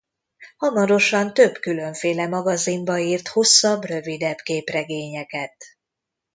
[0.57, 5.57] Hamarosan több különféle magazinba írt hosszabb-rövidebb képregényeket.